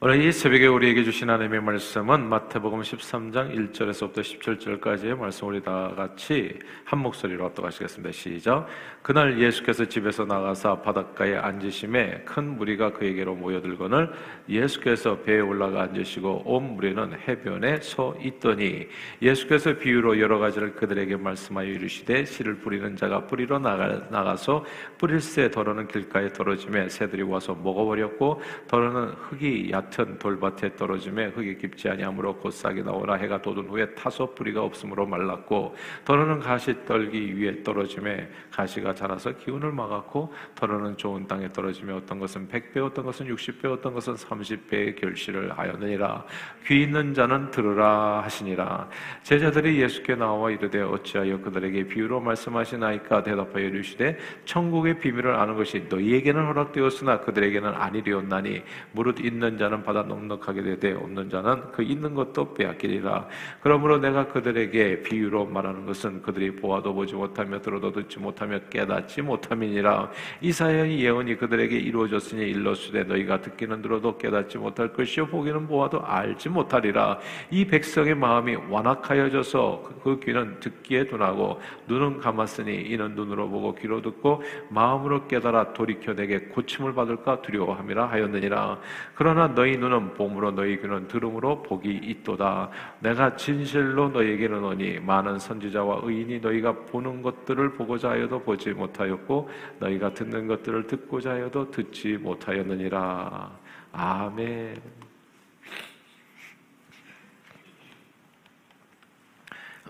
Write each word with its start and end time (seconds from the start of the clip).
오늘 0.00 0.22
이 0.22 0.30
새벽에 0.30 0.68
우리에게 0.68 1.02
주신 1.02 1.28
하나님의 1.28 1.60
말씀은 1.60 2.28
마태복음 2.28 2.82
13장 2.82 3.72
1절에서부터 3.72 4.20
17절까지의 4.20 5.18
말씀 5.18 5.48
우리 5.48 5.60
다 5.60 5.92
같이 5.96 6.56
한 6.84 7.00
목소리로 7.00 7.44
합독하시겠습니다. 7.46 8.12
시작. 8.12 8.68
그날 9.02 9.40
예수께서 9.40 9.84
집에서 9.86 10.24
나가사 10.24 10.82
바닷가에 10.82 11.34
앉으심에 11.34 12.22
큰 12.24 12.56
무리가 12.56 12.92
그에게로 12.92 13.34
모여들거늘 13.34 14.12
예수께서 14.48 15.18
배에 15.18 15.40
올라가 15.40 15.82
앉으시고 15.82 16.42
온 16.44 16.76
무리는 16.76 17.18
해변에 17.26 17.80
서 17.80 18.14
있더니 18.22 18.86
예수께서 19.20 19.76
비유로 19.78 20.20
여러 20.20 20.38
가지를 20.38 20.76
그들에게 20.76 21.16
말씀하여 21.16 21.66
이르시되 21.66 22.24
씨를 22.24 22.58
뿌리는 22.58 22.94
자가 22.94 23.26
뿌리러 23.26 23.58
나가, 23.58 24.06
나가서 24.10 24.64
뿌릴 24.96 25.20
새 25.20 25.50
더러는 25.50 25.88
길가에 25.88 26.28
떨어짐에 26.28 26.88
새들이 26.88 27.22
와서 27.22 27.52
먹어버렸고 27.60 28.40
더러는 28.68 29.14
흙이 29.14 29.72
얕 29.72 29.87
얕은 29.88 30.18
돌밭에 30.18 30.76
떨어짐에 30.76 31.26
흙이 31.28 31.56
깊지 31.58 31.88
아니하므로 31.88 32.36
곧 32.36 32.50
싹이 32.50 32.82
나오나 32.82 33.14
해가 33.14 33.40
돋은 33.40 33.68
후에 33.68 33.94
타서 33.94 34.34
뿌리가 34.34 34.62
없으므로 34.62 35.06
말랐고 35.06 35.74
더러는 36.04 36.40
가시 36.40 36.74
떨기 36.84 37.38
위에 37.38 37.62
떨어짐에 37.62 38.28
가시가 38.50 38.94
자라서 38.94 39.32
기운을 39.36 39.72
막았고 39.72 40.32
더러는 40.54 40.96
좋은 40.96 41.26
땅에 41.26 41.48
떨어지며 41.48 41.96
어떤 41.96 42.18
것은 42.18 42.48
백배 42.48 42.80
어떤 42.80 43.04
것은 43.04 43.26
육십 43.26 43.62
배 43.62 43.68
어떤 43.68 43.94
것은 43.94 44.16
삼십 44.16 44.68
배의 44.68 44.96
결실을 44.96 45.56
하였느니라. 45.56 46.24
귀 46.66 46.82
있는 46.82 47.14
자는 47.14 47.50
들으라 47.50 48.22
하시니라. 48.22 48.88
제자들이 49.22 49.80
예수께 49.80 50.14
나와 50.14 50.50
이르되 50.50 50.80
어찌하여 50.80 51.40
그들에게 51.40 51.88
비유로 51.88 52.20
말씀하시나이까 52.20 53.22
대답하여 53.22 53.64
이르시되 53.64 54.18
천국의 54.44 54.98
비밀을 54.98 55.34
아는 55.34 55.56
것이 55.56 55.86
너희에게는 55.88 56.46
허락되었으나 56.46 57.20
그들에게는 57.20 57.68
아니리었나니 57.68 58.62
무릇 58.92 59.20
있는 59.20 59.56
자는 59.56 59.77
자는 59.78 59.82
받아 59.82 60.02
넉넉하게 60.02 60.62
되되 60.62 60.92
없는 60.92 61.30
자는 61.30 61.72
그 61.72 61.82
있는 61.82 62.14
것도 62.14 62.54
빼앗기리라. 62.54 63.26
그러므로 63.60 63.98
내가 63.98 64.28
그들에게 64.28 65.02
비유로 65.02 65.46
말하는 65.46 65.86
것은 65.86 66.22
그들이 66.22 66.56
보아도 66.56 66.94
보지 66.94 67.14
못하며 67.14 67.60
들어도 67.60 67.92
듣지 67.92 68.18
못하며 68.18 68.58
깨닫지 68.70 69.22
못함이니라. 69.22 70.10
이사야의 70.40 71.00
예언이 71.00 71.36
그들에게 71.36 71.76
이루어졌으니 71.76 72.42
일러수되 72.50 73.04
너희가 73.04 73.40
듣기는 73.40 73.82
들어도 73.82 74.16
깨닫지 74.18 74.58
못할 74.58 74.92
것이요 74.92 75.26
보기는 75.26 75.66
보아도 75.66 76.04
알지 76.04 76.48
못하리라. 76.48 77.18
이 77.50 77.64
백성의 77.66 78.14
마음이 78.14 78.56
완악하여져서 78.68 80.00
그 80.02 80.20
귀는 80.20 80.60
듣기에 80.60 81.06
둔하고 81.06 81.60
눈은 81.86 82.18
감았으니 82.18 82.82
이는 82.82 83.14
눈으로 83.14 83.48
보고 83.48 83.74
귀로 83.74 84.02
듣고 84.02 84.42
마음으로 84.70 85.26
깨달아 85.26 85.72
돌이켜 85.72 86.14
내게 86.14 86.38
고침을 86.38 86.94
받을까 86.94 87.42
두려워함이라 87.42 88.06
하였느니라. 88.06 88.78
그러나 89.14 89.48
너희 89.48 89.67
너희 89.68 89.76
눈은 89.76 90.14
봄으로 90.14 90.52
너희 90.52 90.80
귀는 90.80 91.06
들음으로 91.08 91.62
복이 91.62 91.90
있도다. 91.90 92.70
내가 93.00 93.36
진실로 93.36 94.08
너희에게 94.08 94.46
이르노니 94.46 95.00
많은 95.00 95.38
선지자와 95.38 96.00
의인이 96.04 96.40
너희가 96.40 96.72
보는 96.86 97.20
것들을 97.20 97.74
보고자 97.74 98.12
하여도 98.12 98.40
보지 98.40 98.70
못하였고 98.70 99.50
너희가 99.78 100.14
듣는 100.14 100.46
것들을 100.46 100.86
듣고자 100.86 101.32
하여도 101.32 101.70
듣지 101.70 102.16
못하였느니라. 102.16 103.58
아멘. 103.92 104.80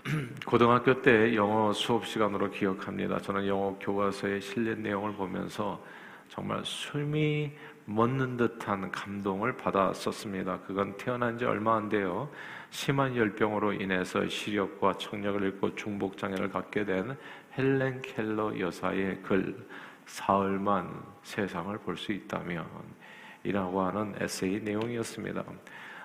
고등학교 0.45 1.01
때 1.01 1.33
영어 1.35 1.71
수업 1.71 2.05
시간으로 2.05 2.51
기억합니다. 2.51 3.17
저는 3.19 3.47
영어 3.47 3.77
교과서의 3.79 4.41
실린 4.41 4.83
내용을 4.83 5.13
보면서 5.13 5.81
정말 6.27 6.61
숨이 6.63 7.51
멎는 7.89 8.37
듯한 8.37 8.91
감동을 8.91 9.57
받았었습니다. 9.57 10.59
그건 10.67 10.95
태어난 10.97 11.39
지 11.39 11.45
얼마 11.45 11.75
안 11.75 11.89
돼요. 11.89 12.29
심한 12.69 13.15
열병으로 13.15 13.73
인해서 13.73 14.27
시력과 14.27 14.93
청력을 14.93 15.41
잃고 15.41 15.73
중복 15.73 16.15
장애를 16.15 16.49
갖게 16.49 16.85
된 16.85 17.17
헬렌 17.57 18.01
켈러 18.03 18.57
여사의 18.59 19.23
글 19.23 19.67
사흘만 20.05 21.03
세상을 21.23 21.75
볼 21.79 21.97
수 21.97 22.11
있다면 22.11 22.65
이라고 23.43 23.81
하는 23.81 24.13
에세이 24.19 24.59
내용이었습니다. 24.61 25.43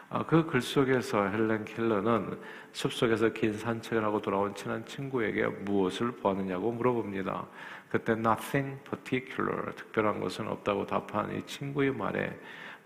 아, 0.09 0.25
그글 0.25 0.63
속에서 0.63 1.29
헬렌 1.29 1.65
켈러는 1.67 2.39
숲속에서 2.73 3.31
긴 3.31 3.53
산책을 3.53 4.03
하고 4.03 4.23
돌아온 4.23 4.55
친한 4.55 4.85
친구에게 4.87 5.47
무엇을 5.47 6.13
보았느냐고 6.13 6.73
물어봅니다. 6.73 7.47
그때 7.95 8.15
nothing 8.15 8.77
particular 8.83 9.73
특별한 9.77 10.19
것은 10.19 10.49
없다고 10.49 10.85
답한 10.85 11.33
이 11.33 11.47
친구의 11.47 11.93
말에 11.93 12.37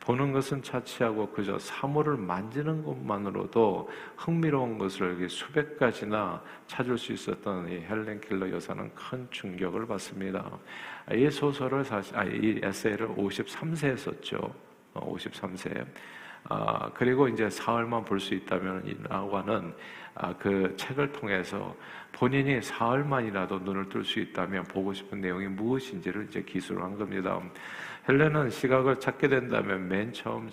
보는 0.00 0.32
것은 0.32 0.62
차치하고 0.62 1.30
그저 1.30 1.58
사물을 1.58 2.18
만지는 2.18 2.84
것만으로도 2.84 3.88
흥미로운 4.18 4.76
것을 4.76 5.26
수백 5.30 5.78
가지나 5.78 6.42
찾을 6.66 6.98
수 6.98 7.14
있었던 7.14 7.72
이 7.72 7.80
헬렌 7.88 8.20
킬러 8.20 8.50
여사는 8.50 8.94
큰 8.94 9.26
충격을 9.30 9.86
받습니다. 9.86 10.58
이 11.14 11.30
소설을 11.30 11.86
사실 11.86 12.14
아, 12.14 12.24
이 12.24 12.60
에세이를 12.62 13.08
53세에 13.08 13.96
썼죠. 13.96 14.54
53세. 14.92 15.86
아, 16.44 16.90
그리고 16.94 17.28
이제 17.28 17.50
사흘만 17.50 18.04
볼 18.04 18.20
수 18.20 18.34
있다면 18.34 18.86
이라고 18.86 19.38
하는 19.38 19.74
아, 20.14 20.34
그 20.36 20.74
책을 20.76 21.12
통해서 21.12 21.74
본인이 22.12 22.60
사흘만이라도 22.60 23.60
눈을 23.60 23.88
뜰 23.88 24.04
수 24.04 24.18
있다면 24.18 24.64
보고 24.64 24.92
싶은 24.92 25.20
내용이 25.20 25.46
무엇인지를 25.48 26.26
이제 26.28 26.42
기술을 26.42 26.82
한 26.82 26.98
겁니다. 26.98 27.40
헬렌은 28.08 28.50
시각을 28.50 28.98
찾게 28.98 29.28
된다면 29.28 29.88
맨 29.88 30.12
처음 30.12 30.50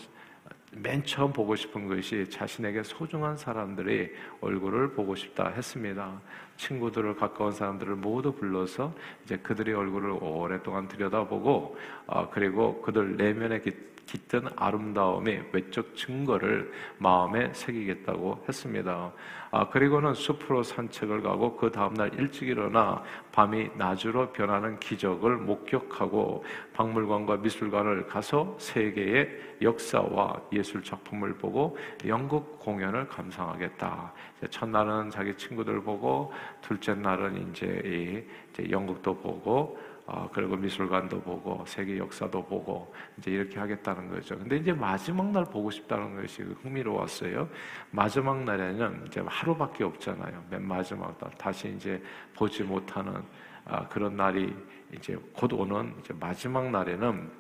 맨 0.78 1.04
처음 1.06 1.32
보고 1.32 1.56
싶은 1.56 1.88
것이 1.88 2.30
자신에게 2.30 2.84
소중한 2.84 3.38
사람들의 3.38 4.12
얼굴을 4.42 4.92
보고 4.92 5.16
싶다 5.16 5.48
했습니다. 5.48 6.20
친구들을 6.58 7.16
가까운 7.16 7.54
사람들을 7.54 7.96
모두 7.96 8.34
불러서 8.34 8.94
이제 9.24 9.38
그들의 9.38 9.74
얼굴을 9.74 10.18
오랫동안 10.22 10.88
들여다보고 10.90 11.78
어, 12.08 12.30
그리고 12.30 12.82
그들 12.82 13.16
내면에 13.16 13.62
깃든 14.06 14.48
아름다움의 14.56 15.50
외적 15.52 15.96
증거를 15.96 16.72
마음에 16.98 17.52
새기겠다고 17.54 18.46
했습니다. 18.48 19.12
아, 19.52 19.70
그리고는 19.70 20.14
숲으로 20.14 20.64
산책을 20.64 21.22
가고 21.22 21.56
그 21.56 21.72
다음날 21.72 22.14
일찍 22.16 22.50
일어나 22.50 23.02
밤이 23.32 23.70
낮으로 23.76 24.32
변하는 24.34 24.80
기적을 24.80 25.38
목격하고 25.38 26.44
박물관과 26.74 27.38
미술관을 27.38 28.08
가서 28.08 28.56
세계의 28.60 29.56
역사와 29.62 30.42
예술 30.52 30.84
작품을 30.84 31.36
보고 31.36 31.78
연극 32.06 32.60
공연을 32.60 33.08
감상하겠다. 33.08 34.14
첫날은 34.50 35.10
자기 35.10 35.36
친구들 35.36 35.82
보고 35.82 36.34
둘째 36.62 36.94
날은 36.94 37.50
이제, 37.50 38.28
이제 38.52 38.70
연극도 38.70 39.16
보고 39.18 39.78
어, 40.08 40.30
그리고 40.32 40.56
미술관도 40.56 41.22
보고 41.22 41.64
세계 41.66 41.98
역사도 41.98 42.46
보고 42.46 42.94
이제 43.18 43.32
이렇게 43.32 43.58
하겠다는 43.60 44.10
거죠. 44.10 44.38
근데 44.38 44.58
이제 44.58 44.72
마지막 44.72 45.32
날 45.32 45.46
보고 45.46 45.72
싶다는 45.72 46.22
것이 46.22 46.44
흥미로웠어요. 46.44 47.50
마지막 47.90 48.44
날에는 48.44 49.06
이제 49.08 49.24
하루밖에 49.26 49.84
없잖아요. 49.84 50.44
맨 50.50 50.68
마지막 50.68 51.18
날 51.18 51.32
다시 51.38 51.74
이제 51.76 52.02
보지 52.36 52.64
못하는 52.64 53.24
아, 53.66 53.88
그런 53.88 54.16
날이 54.16 54.56
이제 54.94 55.18
곧 55.34 55.54
오는 55.54 55.96
이제 56.00 56.14
마지막 56.20 56.70
날에는 56.70 57.32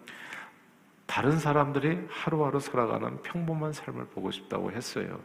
다른 1.05 1.37
사람들이 1.37 2.07
하루하루 2.09 2.59
살아가는 2.59 3.21
평범한 3.21 3.73
삶을 3.73 4.05
보고 4.07 4.31
싶다고 4.31 4.71
했어요. 4.71 5.19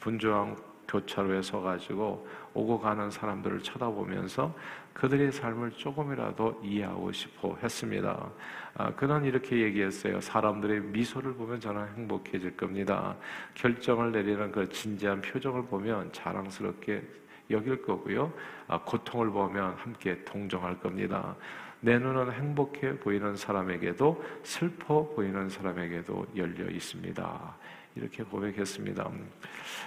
분주한 0.00 0.56
교차로에 0.90 1.40
서가지고 1.40 2.26
오고 2.52 2.80
가는 2.80 3.10
사람들을 3.10 3.60
쳐다보면서 3.60 4.52
그들의 4.92 5.30
삶을 5.30 5.70
조금이라도 5.72 6.60
이해하고 6.64 7.12
싶어 7.12 7.56
했습니다. 7.62 8.28
아, 8.74 8.92
그는 8.94 9.24
이렇게 9.24 9.60
얘기했어요. 9.62 10.20
사람들의 10.20 10.80
미소를 10.80 11.34
보면 11.34 11.60
저는 11.60 11.86
행복해질 11.96 12.56
겁니다. 12.56 13.16
결정을 13.54 14.10
내리는 14.10 14.50
그 14.50 14.68
진지한 14.68 15.20
표정을 15.20 15.66
보면 15.66 16.12
자랑스럽게 16.12 17.02
여길 17.50 17.82
거고요. 17.82 18.32
아, 18.66 18.80
고통을 18.80 19.30
보면 19.30 19.74
함께 19.74 20.22
동정할 20.24 20.78
겁니다. 20.80 21.36
내 21.80 21.98
눈은 21.98 22.32
행복해 22.32 22.98
보이는 22.98 23.36
사람에게도 23.36 24.22
슬퍼 24.42 25.08
보이는 25.08 25.48
사람에게도 25.48 26.26
열려 26.36 26.68
있습니다. 26.68 27.56
이렇게 27.94 28.22
고백했습니다. 28.22 29.10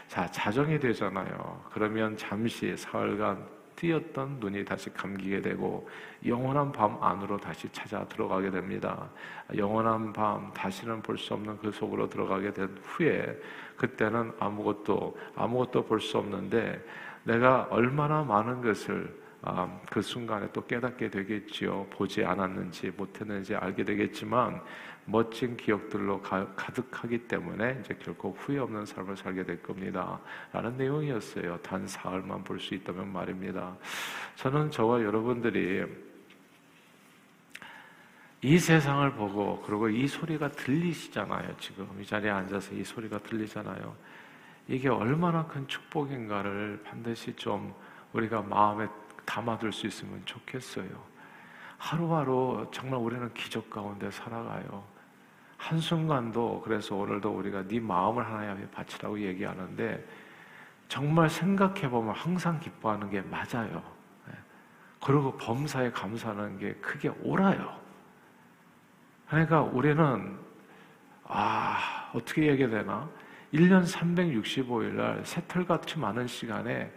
자, 0.07 0.29
자정이 0.29 0.79
되잖아요. 0.79 1.63
그러면 1.71 2.15
잠시 2.17 2.75
사흘간 2.75 3.63
뜨였던 3.75 4.37
눈이 4.39 4.65
다시 4.65 4.93
감기게 4.93 5.41
되고 5.41 5.89
영원한 6.25 6.71
밤 6.71 7.01
안으로 7.01 7.37
다시 7.37 7.67
찾아 7.71 8.05
들어가게 8.07 8.51
됩니다. 8.51 9.09
영원한 9.55 10.13
밤 10.13 10.53
다시는 10.53 11.01
볼 11.01 11.17
수 11.17 11.33
없는 11.33 11.57
그 11.57 11.71
속으로 11.71 12.07
들어가게 12.07 12.53
된 12.53 12.77
후에 12.83 13.35
그때는 13.75 14.31
아무것도 14.39 15.17
아무것도 15.35 15.85
볼 15.85 15.99
수 15.99 16.17
없는데 16.19 16.83
내가 17.23 17.67
얼마나 17.71 18.23
많은 18.23 18.61
것을 18.61 19.23
아, 19.41 19.67
그 19.91 20.01
순간에 20.01 20.47
또 20.53 20.65
깨닫게 20.65 21.09
되겠지요. 21.09 21.87
보지 21.89 22.23
않았는지 22.23 22.93
못했는지 22.95 23.55
알게 23.55 23.83
되겠지만 23.83 24.61
멋진 25.05 25.57
기억들로 25.57 26.21
가, 26.21 26.47
득하기 26.55 27.27
때문에 27.27 27.79
이제 27.81 27.93
결코 28.01 28.31
후회 28.31 28.59
없는 28.59 28.85
삶을 28.85 29.17
살게 29.17 29.43
될 29.43 29.61
겁니다. 29.61 30.19
라는 30.51 30.77
내용이었어요. 30.77 31.57
단 31.57 31.85
사흘만 31.87 32.43
볼 32.43 32.59
수 32.59 32.73
있다면 32.73 33.11
말입니다. 33.11 33.75
저는 34.35 34.71
저와 34.71 35.03
여러분들이 35.03 35.85
이 38.41 38.59
세상을 38.59 39.11
보고 39.13 39.61
그리고 39.61 39.89
이 39.89 40.07
소리가 40.07 40.49
들리시잖아요. 40.49 41.55
지금 41.59 41.87
이 41.99 42.05
자리에 42.05 42.29
앉아서 42.29 42.73
이 42.73 42.83
소리가 42.83 43.19
들리잖아요. 43.19 43.95
이게 44.67 44.89
얼마나 44.89 45.45
큰 45.45 45.67
축복인가를 45.67 46.81
반드시 46.85 47.33
좀 47.35 47.73
우리가 48.13 48.41
마음에 48.41 48.87
담아둘 49.25 49.73
수 49.73 49.87
있으면 49.87 50.21
좋겠어요. 50.25 51.13
하루하루 51.77 52.67
정말 52.71 52.99
우리는 52.99 53.33
기적 53.33 53.69
가운데 53.69 54.09
살아가요. 54.11 54.92
한순간도 55.63 56.61
그래서 56.61 56.93
오늘도 56.95 57.29
우리가 57.29 57.65
네 57.65 57.79
마음을 57.79 58.25
하나님에 58.25 58.69
바치라고 58.69 59.17
얘기하는데 59.17 60.05
정말 60.89 61.29
생각해 61.29 61.89
보면 61.89 62.13
항상 62.13 62.59
기뻐하는 62.59 63.09
게 63.09 63.21
맞아요. 63.21 63.81
예. 64.29 64.33
그리고 65.01 65.35
범사에 65.37 65.91
감사하는 65.91 66.59
게 66.59 66.73
크게 66.75 67.09
옳아요. 67.23 67.79
그러니까 69.29 69.61
우리는 69.61 70.37
아 71.23 72.11
어떻게 72.13 72.47
얘기해야 72.47 72.69
되나? 72.69 73.09
1년 73.53 73.85
365일 73.85 74.95
날 74.95 75.25
새털같이 75.25 75.97
많은 75.97 76.27
시간에 76.27 76.91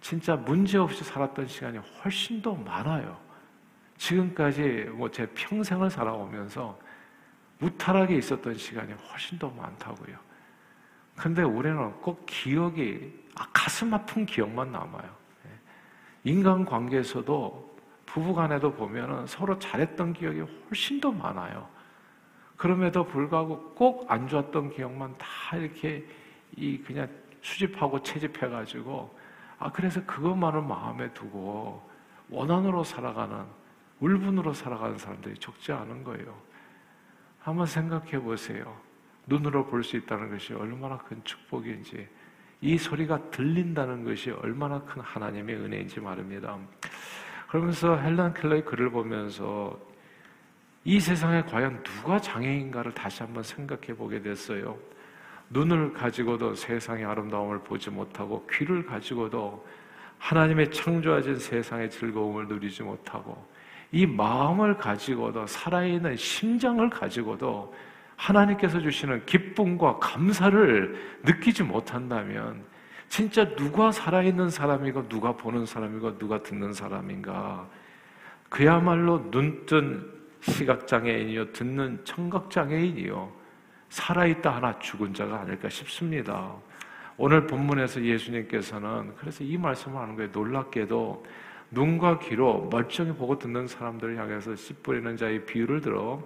진짜 0.00 0.34
문제없이 0.34 1.04
살았던 1.04 1.46
시간이 1.46 1.78
훨씬 1.78 2.42
더 2.42 2.54
많아요. 2.54 3.16
지금까지 3.98 4.88
뭐 4.94 5.08
제 5.10 5.26
평생을 5.26 5.90
살아오면서 5.90 6.76
무탈하게 7.60 8.16
있었던 8.16 8.54
시간이 8.56 8.92
훨씬 8.92 9.38
더 9.38 9.50
많다고요. 9.50 10.16
근데 11.16 11.42
우리는 11.42 11.92
꼭 12.00 12.24
기억이 12.26 13.18
아, 13.36 13.46
가슴 13.52 13.92
아픈 13.94 14.26
기억만 14.26 14.72
남아요. 14.72 15.04
예. 15.46 15.50
인간 16.24 16.64
관계에서도 16.64 17.76
부부 18.06 18.34
간에도 18.34 18.72
보면은 18.72 19.26
서로 19.26 19.58
잘했던 19.58 20.14
기억이 20.14 20.40
훨씬 20.40 21.00
더 21.00 21.12
많아요. 21.12 21.68
그럼에도 22.56 23.04
불구하고 23.06 23.74
꼭 23.74 24.10
안 24.10 24.26
좋았던 24.26 24.70
기억만 24.70 25.16
다 25.18 25.56
이렇게 25.56 26.04
이 26.56 26.78
그냥 26.78 27.08
수집하고 27.42 28.02
채집해가지고 28.02 29.16
아 29.58 29.70
그래서 29.70 30.04
그것만을 30.04 30.62
마음에 30.62 31.12
두고 31.12 31.88
원한으로 32.28 32.82
살아가는 32.84 33.44
울분으로 34.00 34.52
살아가는 34.52 34.98
사람들이 34.98 35.36
적지 35.38 35.72
않은 35.72 36.02
거예요. 36.04 36.34
한번 37.40 37.66
생각해 37.66 38.20
보세요. 38.20 38.76
눈으로 39.26 39.66
볼 39.66 39.82
수 39.82 39.96
있다는 39.96 40.30
것이 40.30 40.52
얼마나 40.54 40.98
큰 40.98 41.22
축복인지, 41.24 42.08
이 42.60 42.76
소리가 42.78 43.30
들린다는 43.30 44.04
것이 44.04 44.30
얼마나 44.30 44.80
큰 44.82 45.00
하나님의 45.00 45.56
은혜인지 45.56 46.00
말입니다. 46.00 46.58
그러면서 47.48 47.96
헬란 47.96 48.34
켈러의 48.34 48.64
글을 48.64 48.90
보면서 48.90 49.78
이 50.84 51.00
세상에 51.00 51.42
과연 51.42 51.82
누가 51.82 52.20
장애인가를 52.20 52.92
다시 52.92 53.22
한번 53.22 53.42
생각해 53.42 53.94
보게 53.96 54.20
됐어요. 54.20 54.78
눈을 55.50 55.92
가지고도 55.92 56.54
세상의 56.54 57.04
아름다움을 57.04 57.60
보지 57.60 57.90
못하고 57.90 58.46
귀를 58.50 58.86
가지고도 58.86 59.66
하나님의 60.18 60.70
창조하신 60.70 61.36
세상의 61.36 61.90
즐거움을 61.90 62.46
누리지 62.46 62.82
못하고 62.82 63.46
이 63.92 64.06
마음을 64.06 64.76
가지고도 64.76 65.46
살아있는 65.46 66.16
심장을 66.16 66.88
가지고도 66.88 67.74
하나님께서 68.16 68.80
주시는 68.80 69.24
기쁨과 69.26 69.98
감사를 69.98 71.18
느끼지 71.24 71.62
못한다면 71.62 72.62
진짜 73.08 73.44
누가 73.56 73.90
살아있는 73.90 74.50
사람이고 74.50 75.08
누가 75.08 75.32
보는 75.32 75.66
사람이고 75.66 76.18
누가 76.18 76.42
듣는 76.42 76.72
사람인가 76.72 77.66
그야말로 78.48 79.28
눈뜬 79.30 80.06
시각장애인이요 80.40 81.52
듣는 81.52 82.00
청각장애인이요 82.04 83.32
살아있다 83.88 84.54
하나 84.54 84.78
죽은 84.78 85.12
자가 85.12 85.40
아닐까 85.40 85.68
싶습니다. 85.68 86.54
오늘 87.16 87.46
본문에서 87.46 88.02
예수님께서는 88.02 89.14
그래서 89.16 89.44
이 89.44 89.58
말씀을 89.58 90.00
하는 90.00 90.16
거예요. 90.16 90.30
놀랍게도 90.32 91.24
눈과 91.70 92.18
귀로 92.18 92.68
멀쩡히 92.70 93.12
보고 93.12 93.38
듣는 93.38 93.66
사람들을 93.66 94.16
향해서 94.16 94.56
씨 94.56 94.74
뿌리는 94.74 95.16
자의 95.16 95.44
비유를 95.44 95.80
들어 95.80 96.22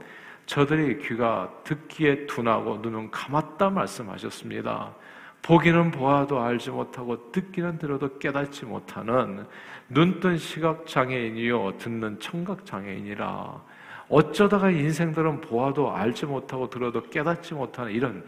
저들이 0.46 0.98
귀가 0.98 1.50
듣기에 1.64 2.26
둔하고 2.26 2.78
눈은 2.78 3.10
감았다 3.10 3.70
말씀하셨습니다. 3.70 4.94
보기는 5.42 5.90
보아도 5.90 6.40
알지 6.40 6.70
못하고 6.70 7.30
듣기는 7.30 7.78
들어도 7.78 8.18
깨닫지 8.18 8.64
못하는 8.64 9.46
눈뜬 9.90 10.38
시각 10.38 10.86
장애인이요 10.86 11.76
듣는 11.76 12.18
청각 12.18 12.64
장애인이라 12.64 13.62
어쩌다가 14.08 14.70
인생들은 14.70 15.42
보아도 15.42 15.94
알지 15.94 16.26
못하고 16.26 16.70
들어도 16.70 17.02
깨닫지 17.10 17.52
못하는 17.52 17.92
이런 17.92 18.24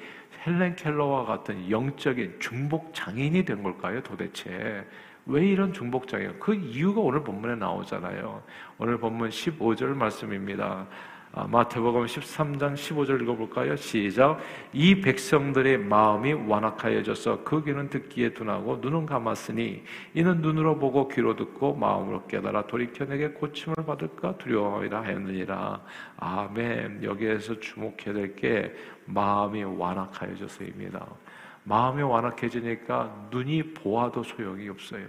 헬렌 0.47 0.77
켈러와 0.77 1.25
같은 1.25 1.71
영적인 1.71 2.37
중복 2.39 2.93
장애인이 2.95 3.45
된 3.47 3.63
걸까요 3.63 4.03
도대체 4.03 4.87
왜 5.27 5.45
이런 5.47 5.73
중복장애요? 5.73 6.35
그 6.39 6.55
이유가 6.55 7.01
오늘 7.01 7.23
본문에 7.25 7.57
나오잖아요. 7.57 8.43
오늘 8.79 8.99
본문 8.99 9.31
15절 9.31 9.87
말씀입니다. 9.95 10.87
아, 11.33 11.47
마태복음 11.49 12.07
13장 12.07 12.75
15절 12.75 13.21
읽어볼까요? 13.23 13.77
시작. 13.77 14.39
이 14.73 15.01
백성들의 15.03 15.79
마음이 15.79 16.33
완악하여져서 16.33 17.45
그 17.45 17.63
귀는 17.63 17.91
듣기에 17.91 18.33
둔하고 18.33 18.77
눈은 18.77 19.05
감았으니 19.05 19.83
이는 20.15 20.41
눈으로 20.41 20.79
보고 20.79 21.09
귀로 21.09 21.37
듣고 21.37 21.75
마음으로 21.75 22.27
깨달아 22.27 22.69
돌이켜 22.69 23.05
내게 23.05 23.29
고침을 23.29 23.75
받을까 23.85 24.39
두려워하리라 24.39 25.03
하였느니라. 25.03 25.83
아멘. 26.19 27.03
여기에서 27.03 27.59
주목해야 27.61 28.15
될 28.15 28.37
게 28.37 28.75
마음이 29.07 29.65
완악하여져서입니다. 29.65 31.07
마음이 31.67 32.01
완악해지니까 32.03 33.29
눈이 33.31 33.75
보아도 33.75 34.23
소용이 34.23 34.69
없어요. 34.69 35.05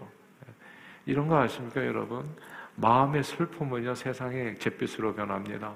이런 1.06 1.28
거 1.28 1.38
아십니까, 1.38 1.86
여러분? 1.86 2.28
마음의 2.76 3.24
슬픔은요, 3.24 3.94
세상의 3.94 4.58
잿빛으로 4.58 5.14
변합니다. 5.14 5.72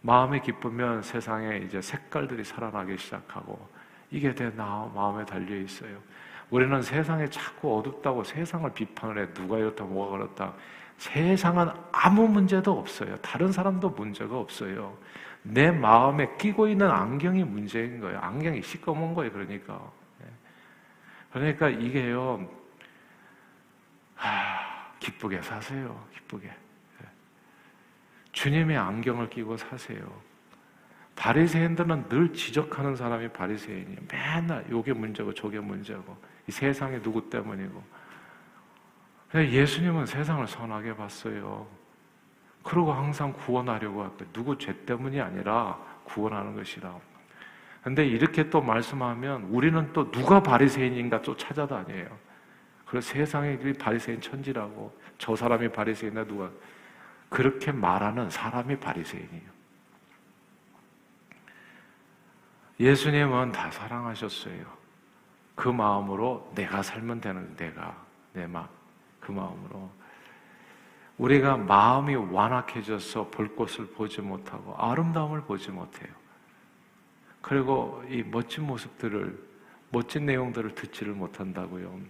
마음이 0.00 0.40
기쁘면 0.40 1.02
세상에 1.02 1.58
이제 1.58 1.82
색깔들이 1.82 2.44
살아나기 2.44 2.96
시작하고, 2.96 3.68
이게 4.12 4.32
내 4.32 4.50
마음에 4.50 5.24
달려 5.24 5.56
있어요. 5.56 5.98
우리는 6.48 6.80
세상에 6.80 7.28
자꾸 7.28 7.78
어둡다고 7.78 8.22
세상을 8.22 8.72
비판을 8.72 9.18
해. 9.18 9.32
누가 9.34 9.58
이렇다, 9.58 9.84
뭐가 9.84 10.16
그렇다. 10.16 10.54
세상은 10.96 11.70
아무 11.90 12.28
문제도 12.28 12.72
없어요. 12.78 13.16
다른 13.16 13.50
사람도 13.50 13.90
문제가 13.90 14.38
없어요. 14.38 14.96
내 15.50 15.70
마음에 15.70 16.36
끼고 16.36 16.68
있는 16.68 16.90
안경이 16.90 17.44
문제인 17.44 18.00
거예요. 18.00 18.18
안경이 18.18 18.62
시꺼먼 18.62 19.14
거예요. 19.14 19.32
그러니까. 19.32 19.90
예. 20.22 20.26
그러니까 21.32 21.68
이게요. 21.70 22.48
하, 24.14 24.92
기쁘게 24.98 25.40
사세요. 25.40 26.06
기쁘게. 26.14 26.48
예. 26.48 27.06
주님의 28.32 28.76
안경을 28.76 29.30
끼고 29.30 29.56
사세요. 29.56 30.28
바리새인들은 31.16 32.08
늘 32.08 32.32
지적하는 32.32 32.94
사람이 32.94 33.28
바리새인이에요. 33.28 33.98
맨날 34.10 34.64
요게 34.70 34.92
문제고 34.92 35.32
저게 35.34 35.58
문제고 35.58 36.16
이 36.46 36.52
세상에 36.52 37.00
누구 37.00 37.28
때문이고. 37.28 37.82
예수님은 39.34 40.06
세상을 40.06 40.46
선하게 40.46 40.94
봤어요. 40.96 41.66
그러고 42.68 42.92
항상 42.92 43.32
구원하려고 43.32 44.02
할 44.02 44.10
거예요. 44.18 44.30
누구 44.30 44.58
죄 44.58 44.84
때문이 44.84 45.18
아니라 45.22 45.78
구원하는 46.04 46.54
것이라. 46.54 46.94
근데 47.82 48.06
이렇게 48.06 48.50
또 48.50 48.60
말씀하면 48.60 49.44
우리는 49.44 49.90
또 49.94 50.10
누가 50.10 50.42
바리새인인가 50.42 51.22
또 51.22 51.34
찾아다녀요. 51.34 52.06
그래서 52.84 53.10
세상에 53.10 53.58
바리새인 53.58 54.20
천지라고 54.20 54.94
저 55.16 55.34
사람이 55.34 55.72
바리새인이나 55.72 56.24
누가 56.26 56.50
그렇게 57.30 57.72
말하는 57.72 58.28
사람이 58.28 58.78
바리새인이에요. 58.78 59.58
예수님은 62.80 63.52
다 63.52 63.70
사랑하셨어요. 63.70 64.66
그 65.54 65.70
마음으로 65.70 66.52
내가 66.54 66.82
살면 66.82 67.22
되는 67.22 67.56
내가 67.56 67.96
내 68.34 68.46
마음 68.46 68.66
그 69.20 69.32
마음으로 69.32 69.90
우리가 71.18 71.56
마음이 71.56 72.14
완악해져서 72.14 73.28
볼 73.30 73.54
것을 73.54 73.86
보지 73.88 74.20
못하고 74.20 74.74
아름다움을 74.76 75.42
보지 75.42 75.70
못해요. 75.70 76.12
그리고 77.40 78.02
이 78.08 78.22
멋진 78.22 78.64
모습들을, 78.66 79.38
멋진 79.90 80.26
내용들을 80.26 80.74
듣지를 80.74 81.14
못한다고요. 81.14 82.00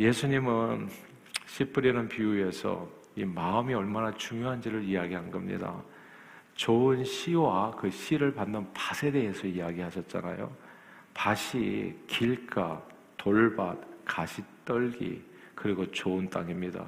예수님은 0.00 0.88
씨 1.46 1.64
뿌리는 1.64 2.08
비유에서 2.08 2.88
이 3.16 3.24
마음이 3.24 3.74
얼마나 3.74 4.12
중요한지를 4.12 4.84
이야기한 4.84 5.30
겁니다. 5.30 5.74
좋은 6.54 7.04
씨와 7.04 7.72
그 7.72 7.90
씨를 7.90 8.32
받는 8.34 8.72
밭에 8.72 9.10
대해서 9.10 9.46
이야기하셨잖아요. 9.46 10.50
밭이 11.14 11.94
길가, 12.06 12.80
돌밭, 13.16 14.04
가시떨기, 14.04 15.22
그리고 15.54 15.90
좋은 15.90 16.30
땅입니다. 16.30 16.86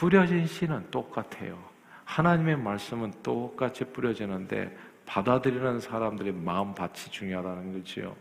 뿌려진 0.00 0.46
씨는 0.46 0.90
똑같아요. 0.90 1.58
하나님의 2.06 2.56
말씀은 2.56 3.12
똑같이 3.22 3.84
뿌려지는데 3.84 4.74
받아들이는 5.04 5.78
사람들의 5.78 6.32
마음밭이 6.32 7.10
중요하다는 7.10 7.74
거지요. 7.74 8.16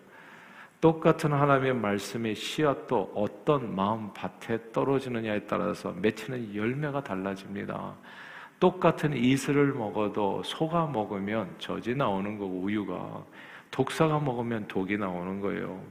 똑같은 0.82 1.32
하나님의 1.32 1.76
말씀의 1.76 2.36
씨앗도 2.36 3.14
어떤 3.16 3.74
마음밭에 3.74 4.74
떨어지느냐에 4.74 5.46
따라서 5.46 5.94
맺히는 5.94 6.54
열매가 6.54 7.02
달라집니다. 7.02 7.96
똑같은 8.60 9.16
이슬을 9.16 9.72
먹어도 9.72 10.44
소가 10.44 10.86
먹으면 10.86 11.56
젖이 11.60 11.96
나오는 11.96 12.38
거고 12.38 12.60
우유가 12.60 13.24
독사가 13.72 14.20
먹으면 14.20 14.68
독이 14.68 14.98
나오는 14.98 15.40
거예요. 15.40 15.82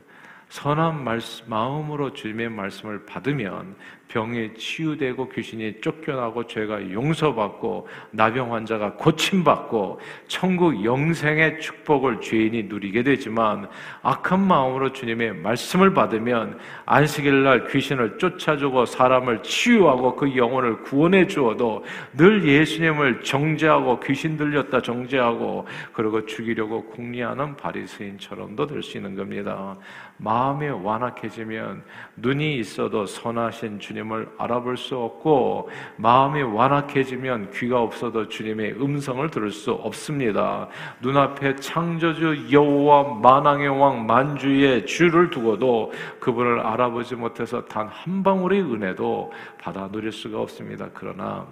선한 0.51 1.05
말씀, 1.05 1.49
마음으로 1.49 2.13
주님의 2.13 2.51
말씀을 2.51 3.07
받으면 3.07 3.77
병이 4.09 4.55
치유되고 4.55 5.29
귀신이 5.29 5.81
쫓겨나고 5.81 6.47
죄가 6.47 6.91
용서받고 6.91 7.87
나병 8.11 8.55
환자가 8.55 8.95
고침받고 8.95 10.01
천국 10.27 10.83
영생의 10.83 11.61
축복을 11.61 12.21
죄인이 12.21 12.65
누리게 12.65 13.03
되지만 13.03 13.69
악한 14.03 14.41
마음으로 14.41 14.93
주님의 14.93 15.35
말씀을 15.35 15.93
받으면 15.93 16.59
안식일 16.87 17.45
날 17.45 17.69
귀신을 17.69 18.19
쫓아주고 18.19 18.87
사람을 18.87 19.43
치유하고 19.43 20.17
그 20.17 20.35
영혼을 20.37 20.83
구원해 20.83 21.27
주어도 21.27 21.85
늘 22.17 22.49
예수님을 22.49 23.21
정죄하고 23.23 24.01
귀신 24.01 24.37
들렸다 24.37 24.81
정죄하고 24.81 25.67
그리고 25.93 26.25
죽이려고 26.25 26.85
궁리하는 26.87 27.57
바리새인처럼도 27.57 28.67
될 28.67 28.79
수 28.89 28.97
있는 28.97 29.15
겁니다. 29.15 29.77
마음이 30.17 30.69
완악해지면 30.69 31.83
눈이 32.17 32.59
있어도 32.59 33.07
선하신 33.07 33.79
주님 33.79 33.98
을 33.99 34.29
알아볼 34.39 34.77
수 34.77 34.97
없고 34.97 35.71
마음이 35.97 36.43
완악해지면 36.43 37.51
귀가 37.51 37.81
없어도 37.83 38.29
주님의 38.29 38.81
음성을 38.81 39.29
들을 39.31 39.51
수 39.51 39.73
없습니다. 39.73 40.69
눈앞에 41.01 41.57
창조주 41.57 42.47
여호와 42.53 43.15
만왕의 43.21 43.69
왕 43.69 44.07
만주의 44.07 44.87
주를 44.87 45.31
두고도 45.31 45.93
그분을 46.21 46.61
알아보지 46.61 47.17
못해서 47.17 47.65
단 47.67 47.89
한 48.09 48.23
방울의 48.23 48.63
은혜도 48.63 49.33
받아 49.61 49.89
누릴 49.91 50.13
수가 50.13 50.41
없습니다. 50.41 50.89
그러나 50.95 51.47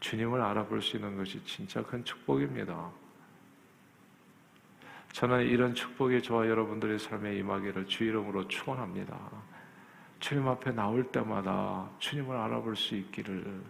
주님을 0.00 0.40
알아볼 0.40 0.80
수 0.80 0.96
있는 0.96 1.16
것이 1.16 1.42
진짜 1.44 1.82
큰 1.82 2.04
축복입니다. 2.04 2.90
저는 5.12 5.46
이런 5.46 5.74
축복이 5.74 6.22
저와 6.22 6.46
여러분들의 6.46 6.98
삶에 6.98 7.36
임하기를 7.38 7.86
주 7.86 8.04
이름으로 8.04 8.46
축원합니다. 8.48 9.16
주님 10.18 10.48
앞에 10.48 10.72
나올 10.72 11.04
때마다 11.04 11.88
주님을 11.98 12.36
알아볼 12.36 12.76
수 12.76 12.96
있기를 12.96 13.60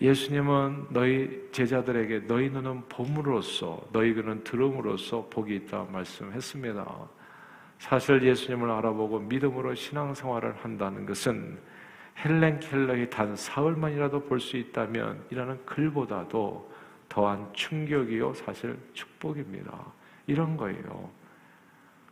예수님은 0.00 0.86
너희 0.90 1.48
제자들에게 1.52 2.26
너희 2.26 2.48
눈은 2.48 2.88
봄으로써 2.88 3.82
너희 3.92 4.14
귀는 4.14 4.42
들음으로써 4.44 5.26
복이 5.28 5.54
있다 5.56 5.86
말씀했습니다. 5.90 6.86
사실 7.78 8.22
예수님을 8.22 8.70
알아보고 8.70 9.18
믿음으로 9.20 9.74
신앙생활을 9.74 10.56
한다는 10.62 11.04
것은 11.04 11.58
헬렌 12.18 12.60
켈러의 12.60 13.10
단 13.10 13.36
사흘만이라도 13.36 14.24
볼 14.24 14.40
수 14.40 14.56
있다면 14.56 15.24
이라는 15.30 15.64
글보다도 15.66 16.70
더한 17.08 17.52
충격이요, 17.52 18.34
사실 18.34 18.78
축복입니다. 18.92 19.84
이런 20.26 20.56
거예요. 20.56 21.10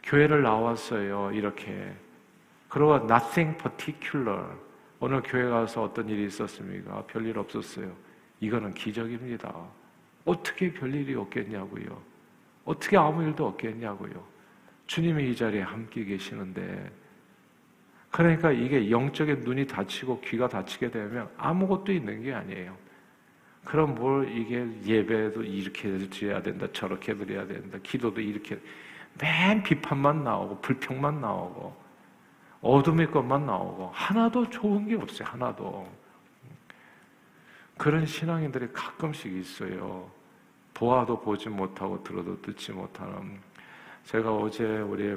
교회를 0.03 0.43
나왔어요, 0.43 1.31
이렇게. 1.33 1.95
그러고 2.69 3.05
nothing 3.05 3.57
particular. 3.59 4.45
오늘 5.01 5.23
교회 5.23 5.49
가서 5.49 5.85
어떤 5.85 6.09
일이 6.09 6.27
있었습니까? 6.27 7.05
별일 7.07 7.39
없었어요. 7.39 7.93
이거는 8.41 8.75
기적입니다. 8.75 9.55
어떻게 10.25 10.73
별일이 10.73 11.15
없겠냐고요. 11.15 12.03
어떻게 12.65 12.97
아무 12.97 13.23
일도 13.23 13.47
없겠냐고요. 13.47 14.23
주님이 14.87 15.31
이 15.31 15.37
자리에 15.37 15.63
함께 15.63 16.05
계시는데, 16.05 16.91
그러니까 18.11 18.51
이게 18.53 18.91
영적인 18.91 19.41
눈이 19.41 19.67
닫히고 19.67 20.21
귀가 20.23 20.49
닫히게 20.49 20.91
되면 20.91 21.29
아무것도 21.37 21.93
있는 21.93 22.23
게 22.23 22.33
아니에요. 22.33 22.77
그럼 23.65 23.95
뭘 23.95 24.31
이게 24.35 24.67
예배도 24.85 25.43
이렇게 25.43 25.97
드려야 26.09 26.43
된다, 26.43 26.67
저렇게 26.73 27.15
드려야 27.15 27.47
된다, 27.47 27.79
기도도 27.83 28.21
이렇게 28.21 28.59
맨 29.21 29.63
비판만 29.63 30.25
나오고 30.25 30.61
불평만 30.61 31.21
나오고 31.21 31.88
어둠의 32.61 33.11
것만 33.11 33.47
나오고 33.47 33.91
하나도 33.93 34.51
좋은 34.51 34.89
게 34.89 34.97
없어요. 34.97 35.29
하나도 35.29 35.89
그런 37.77 38.05
신앙인들이 38.05 38.73
가끔씩 38.73 39.33
있어요. 39.33 40.11
보아도 40.75 41.21
보지 41.21 41.49
못하고 41.49 42.03
들어도 42.03 42.41
듣지 42.43 42.73
못하는. 42.73 43.41
제가 44.05 44.35
어제 44.35 44.65
우리 44.65 45.17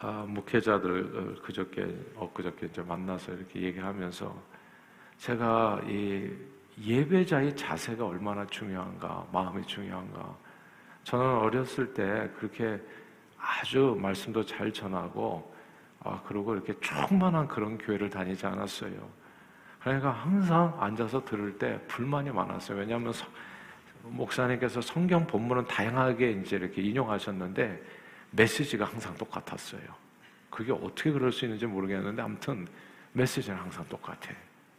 아, 0.00 0.24
목회자들 0.26 1.40
그저께 1.42 1.96
엊그저께 2.16 2.66
이제 2.66 2.82
만나서 2.82 3.32
이렇게 3.34 3.62
얘기하면서 3.62 4.34
제가 5.18 5.80
이 5.86 6.28
예배자의 6.80 7.54
자세가 7.54 8.04
얼마나 8.04 8.44
중요한가, 8.46 9.24
마음이 9.32 9.64
중요한가. 9.64 10.34
저는 11.04 11.24
어렸을 11.24 11.94
때 11.94 12.28
그렇게 12.36 12.80
아주 13.42 13.98
말씀도 14.00 14.46
잘 14.46 14.72
전하고, 14.72 15.52
아, 16.00 16.22
그리고 16.26 16.54
이렇게 16.54 16.78
충만한 16.80 17.48
그런 17.48 17.76
교회를 17.76 18.08
다니지 18.08 18.46
않았어요. 18.46 18.92
그러니까 19.80 20.10
항상 20.10 20.76
앉아서 20.78 21.24
들을 21.24 21.58
때 21.58 21.80
불만이 21.88 22.30
많았어요. 22.30 22.78
왜냐하면 22.78 23.12
서, 23.12 23.26
목사님께서 24.04 24.80
성경 24.80 25.26
본문은 25.26 25.66
다양하게 25.66 26.32
이제 26.32 26.56
이렇게 26.56 26.82
인용하셨는데 26.82 27.82
메시지가 28.30 28.84
항상 28.84 29.14
똑같았어요. 29.16 29.82
그게 30.50 30.72
어떻게 30.72 31.10
그럴 31.10 31.32
수 31.32 31.44
있는지 31.44 31.66
모르겠는데 31.66 32.22
아무튼 32.22 32.66
메시지는 33.12 33.58
항상 33.58 33.84
똑같아요. 33.88 34.36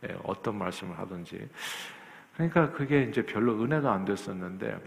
예, 0.07 0.17
어떤 0.23 0.57
말씀을 0.57 0.97
하든지. 0.99 1.49
그러니까 2.33 2.71
그게 2.71 3.03
이제 3.03 3.25
별로 3.25 3.61
은혜가 3.61 3.91
안 3.91 4.05
됐었는데, 4.05 4.77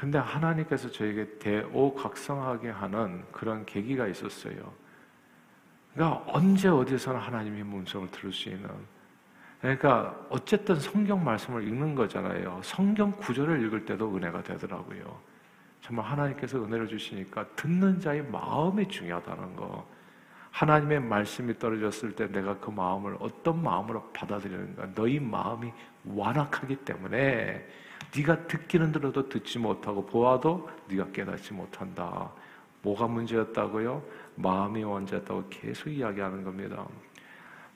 근데 0.00 0.16
하나님께서 0.16 0.90
저에게 0.90 1.38
대오각성하게 1.38 2.70
하는 2.70 3.22
그런 3.32 3.66
계기가 3.66 4.06
있었어요. 4.06 4.72
그러니까 5.92 6.24
언제 6.26 6.68
어디서나 6.68 7.18
하나님의 7.18 7.60
음성을 7.60 8.10
들을 8.10 8.32
수 8.32 8.48
있는. 8.48 8.70
그러니까 9.60 10.18
어쨌든 10.30 10.76
성경 10.76 11.22
말씀을 11.22 11.68
읽는 11.68 11.94
거잖아요. 11.94 12.62
성경 12.64 13.10
구절을 13.10 13.62
읽을 13.66 13.84
때도 13.84 14.16
은혜가 14.16 14.42
되더라고요. 14.42 15.20
정말 15.82 16.06
하나님께서 16.06 16.64
은혜를 16.64 16.88
주시니까 16.88 17.46
듣는 17.48 18.00
자의 18.00 18.22
마음이 18.22 18.88
중요하다는 18.88 19.54
거. 19.54 19.86
하나님의 20.50 21.00
말씀이 21.00 21.58
떨어졌을 21.58 22.12
때 22.12 22.26
내가 22.30 22.58
그 22.58 22.70
마음을 22.70 23.16
어떤 23.20 23.62
마음으로 23.62 24.10
받아들이는가? 24.12 24.94
너희 24.94 25.20
마음이 25.20 25.72
완악하기 26.04 26.76
때문에 26.76 27.66
네가 28.16 28.46
듣기는 28.46 28.92
들어도 28.92 29.28
듣지 29.28 29.58
못하고 29.58 30.04
보아도 30.04 30.68
네가 30.88 31.10
깨닫지 31.12 31.52
못한다. 31.52 32.30
뭐가 32.82 33.06
문제였다고요? 33.06 34.02
마음이 34.36 34.84
문제였다고 34.84 35.44
계속 35.50 35.90
이야기하는 35.90 36.42
겁니다. 36.42 36.86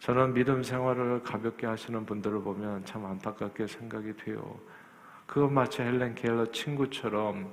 저는 0.01 0.35
믿음 0.35 0.63
생활을 0.63 1.23
가볍게 1.23 1.67
하시는 1.67 2.05
분들을 2.05 2.43
보면 2.43 2.85
참 2.85 3.07
안타깝게 3.07 3.67
생각이 3.67 4.17
돼요. 4.17 4.59
그거 5.27 5.47
마치 5.49 5.81
헬렌 5.83 6.15
켈러 6.15 6.51
친구처럼 6.51 7.51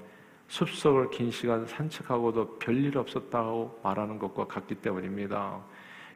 숲속을 0.51 1.09
긴 1.11 1.31
시간 1.31 1.65
산책하고도 1.65 2.59
별일 2.59 2.97
없었다고 2.97 3.79
말하는 3.81 4.19
것과 4.19 4.47
같기 4.47 4.75
때문입니다. 4.75 5.57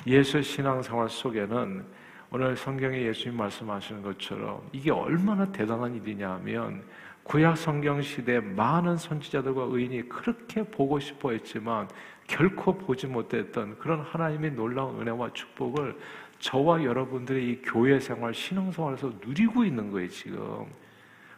예수 0.08 0.42
신앙생활 0.42 1.10
속에는 1.10 1.86
오늘 2.32 2.58
성경에 2.58 3.02
예수님 3.02 3.38
말씀하시는 3.38 4.02
것처럼 4.02 4.62
이게 4.74 4.92
얼마나 4.92 5.50
대단한 5.50 5.96
일이냐 5.96 6.32
하면 6.32 6.84
구약 7.24 7.58
성경 7.58 8.02
시대 8.02 8.42
많은 8.42 8.98
선지자들과 8.98 9.68
의인이 9.70 10.10
그렇게 10.10 10.64
보고 10.64 11.00
싶어 11.00 11.32
했지만 11.32 11.88
결코 12.28 12.78
보지 12.78 13.08
못했던 13.08 13.80
그런 13.80 14.02
하나님의 14.02 14.52
놀라운 14.52 15.00
은혜와 15.00 15.32
축복을 15.32 15.98
저와 16.40 16.84
여러분들의 16.84 17.52
이 17.52 17.62
교회 17.62 18.02
생활, 18.02 18.34
신앙 18.34 18.70
생활에서 18.70 19.14
누리고 19.26 19.64
있는 19.64 19.92
거예요, 19.92 20.10
지금. 20.10 20.66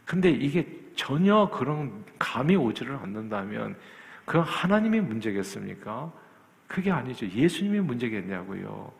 근데 0.08 0.32
이게 0.32 0.66
전혀 0.96 1.50
그런 1.50 2.06
감이 2.18 2.56
오지를 2.56 2.96
않는다면 2.96 3.76
그건 4.26 4.44
하나님의 4.44 5.02
문제겠습니까? 5.02 6.12
그게 6.66 6.92
아니죠. 6.92 7.28
예수님의 7.28 7.82
문제겠냐고요. 7.82 8.92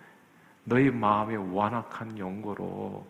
너희 0.66 0.92
마음의 0.92 1.56
완악한 1.56 2.18
연고로 2.20 3.08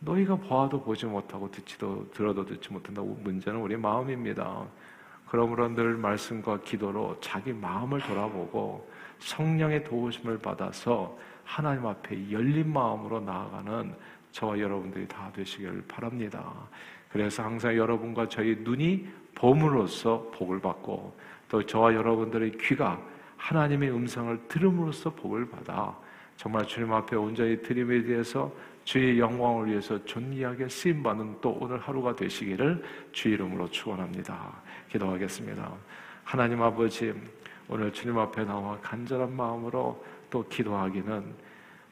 너희가 0.00 0.36
보아도 0.36 0.82
보지 0.82 1.06
못하고 1.06 1.50
듣지도 1.50 2.10
들어도 2.10 2.44
듣지 2.44 2.72
못한다고 2.72 3.18
문제는 3.22 3.58
우리 3.58 3.74
마음입니다. 3.74 4.66
그러므로 5.26 5.68
늘 5.68 5.96
말씀과 5.96 6.60
기도로 6.60 7.16
자기 7.20 7.54
마음을 7.54 8.00
돌아보고 8.00 8.86
성령의 9.18 9.84
도우심을 9.84 10.38
받아서 10.38 11.16
하나님 11.44 11.86
앞에 11.86 12.30
열린 12.30 12.70
마음으로 12.70 13.20
나아가는 13.20 13.94
저와 14.32 14.58
여러분들이 14.58 15.08
다 15.08 15.30
되시길 15.34 15.84
바랍니다. 15.88 16.52
그래서 17.12 17.42
항상 17.42 17.76
여러분과 17.76 18.28
저희 18.28 18.56
눈이 18.60 19.08
봄으로써 19.34 20.30
복을 20.34 20.60
받고 20.60 21.16
또 21.48 21.64
저와 21.64 21.94
여러분들의 21.94 22.52
귀가 22.58 23.00
하나님의 23.36 23.90
음성을 23.90 24.48
들음으로써 24.48 25.10
복을 25.10 25.48
받아 25.48 25.96
정말 26.36 26.66
주님 26.66 26.92
앞에 26.92 27.16
온전히 27.16 27.60
드림에 27.60 28.02
대해서 28.02 28.52
주의 28.84 29.18
영광을 29.18 29.68
위해서 29.68 30.02
존귀하게 30.04 30.68
쓰임 30.68 31.02
받는 31.02 31.38
또 31.40 31.56
오늘 31.60 31.78
하루가 31.78 32.14
되시기를 32.16 32.82
주 33.12 33.28
이름으로 33.28 33.68
축원합니다. 33.68 34.52
기도하겠습니다. 34.90 35.72
하나님 36.24 36.62
아버지 36.62 37.12
오늘 37.68 37.92
주님 37.92 38.18
앞에 38.18 38.44
나와 38.44 38.78
간절한 38.80 39.36
마음으로 39.36 40.02
또 40.30 40.46
기도하기는 40.48 41.34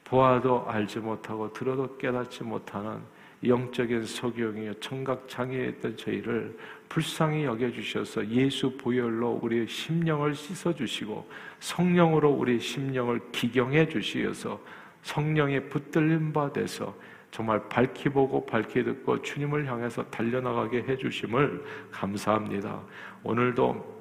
보아도 0.03 0.65
알지 0.67 0.99
못하고 0.99 1.53
들어도 1.53 1.97
깨닫지 1.97 2.43
못하는 2.43 2.99
영적인 3.43 4.03
소경이요 4.03 4.73
청각 4.75 5.27
장애했던 5.29 5.95
저희를 5.97 6.57
불쌍히 6.89 7.45
여겨 7.45 7.71
주셔서 7.71 8.27
예수 8.27 8.75
보혈로 8.75 9.39
우리의 9.41 9.67
심령을 9.67 10.35
씻어 10.35 10.73
주시고 10.73 11.29
성령으로 11.59 12.31
우리 12.31 12.59
심령을 12.59 13.21
기경해 13.31 13.87
주시어서 13.87 14.59
성령의 15.03 15.69
붙들림 15.69 16.33
바 16.33 16.51
돼서 16.51 16.95
정말 17.31 17.61
밝히 17.69 18.09
보고 18.09 18.45
밝히 18.45 18.83
듣고 18.83 19.21
주님을 19.21 19.67
향해서 19.67 20.03
달려나가게 20.09 20.83
해 20.83 20.97
주심을 20.97 21.63
감사합니다. 21.91 22.81
오늘도 23.23 23.99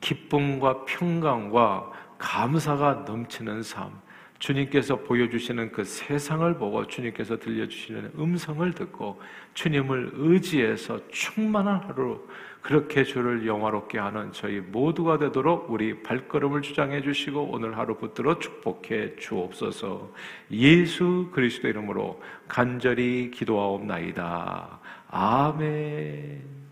기쁨과 0.00 0.84
평강과 0.84 1.92
감사가 2.18 3.04
넘치는 3.06 3.62
삶 3.62 3.90
주님께서 4.38 4.96
보여주시는 4.96 5.72
그 5.72 5.84
세상을 5.84 6.54
보고 6.58 6.86
주님께서 6.86 7.38
들려주시는 7.38 8.12
음성을 8.18 8.72
듣고 8.72 9.20
주님을 9.54 10.12
의지해서 10.14 11.00
충만한 11.08 11.80
하루 11.80 12.26
그렇게 12.60 13.04
주를 13.04 13.46
영화롭게 13.46 13.98
하는 13.98 14.32
저희 14.32 14.58
모두가 14.60 15.18
되도록 15.18 15.70
우리 15.70 16.02
발걸음을 16.02 16.62
주장해 16.62 17.02
주시고 17.02 17.50
오늘 17.52 17.76
하루 17.76 17.96
붙들어 17.96 18.38
축복해 18.38 19.16
주옵소서 19.16 20.10
예수 20.50 21.28
그리스도 21.32 21.68
이름으로 21.68 22.22
간절히 22.48 23.30
기도하옵나이다. 23.30 24.80
아멘. 25.08 26.63